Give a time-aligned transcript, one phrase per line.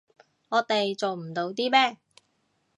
[0.49, 1.99] 我哋做唔到啲咩